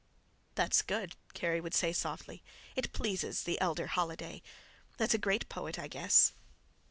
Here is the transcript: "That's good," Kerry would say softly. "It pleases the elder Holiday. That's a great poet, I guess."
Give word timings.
"That's 0.55 0.81
good," 0.81 1.15
Kerry 1.35 1.61
would 1.61 1.75
say 1.75 1.93
softly. 1.93 2.41
"It 2.75 2.91
pleases 2.91 3.43
the 3.43 3.61
elder 3.61 3.85
Holiday. 3.85 4.41
That's 4.97 5.13
a 5.13 5.19
great 5.19 5.47
poet, 5.47 5.77
I 5.77 5.87
guess." 5.87 6.33